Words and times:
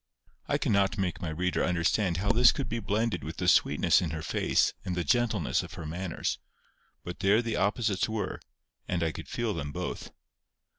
I 0.47 0.57
cannot 0.57 0.97
make 0.97 1.21
my 1.21 1.29
reader 1.29 1.63
understand 1.63 2.17
how 2.17 2.31
this 2.31 2.51
could 2.51 2.67
be 2.67 2.79
blended 2.79 3.23
with 3.23 3.37
the 3.37 3.47
sweetness 3.47 4.01
in 4.01 4.09
her 4.09 4.23
face 4.23 4.73
and 4.83 4.95
the 4.95 5.03
gentleness 5.03 5.61
of 5.61 5.73
her 5.75 5.85
manners; 5.85 6.39
but 7.03 7.19
there 7.19 7.43
the 7.43 7.57
opposites 7.57 8.09
were, 8.09 8.39
and 8.87 9.03
I 9.03 9.11
could 9.11 9.27
feel 9.27 9.53
them 9.53 9.71
both. 9.71 10.09